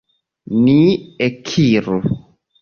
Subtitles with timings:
[0.63, 0.77] Ni
[1.27, 2.01] ekiru!